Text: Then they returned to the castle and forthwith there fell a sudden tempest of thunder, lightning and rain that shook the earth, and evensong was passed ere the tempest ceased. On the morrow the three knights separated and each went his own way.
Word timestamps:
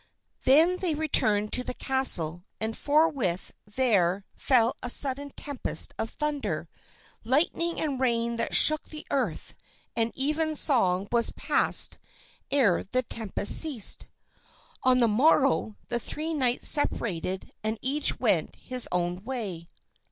Then 0.45 0.77
they 0.77 0.95
returned 0.95 1.53
to 1.53 1.63
the 1.63 1.75
castle 1.75 2.43
and 2.59 2.75
forthwith 2.75 3.53
there 3.67 4.25
fell 4.35 4.75
a 4.81 4.89
sudden 4.89 5.29
tempest 5.29 5.93
of 5.99 6.09
thunder, 6.09 6.67
lightning 7.23 7.79
and 7.79 7.99
rain 7.99 8.37
that 8.37 8.55
shook 8.55 8.89
the 8.89 9.05
earth, 9.11 9.53
and 9.95 10.11
evensong 10.15 11.07
was 11.11 11.29
passed 11.33 11.99
ere 12.49 12.83
the 12.83 13.03
tempest 13.03 13.61
ceased. 13.61 14.07
On 14.81 15.01
the 15.01 15.07
morrow 15.07 15.77
the 15.89 15.99
three 15.99 16.33
knights 16.33 16.67
separated 16.67 17.53
and 17.63 17.77
each 17.83 18.19
went 18.19 18.55
his 18.55 18.89
own 18.91 19.23
way. 19.23 19.69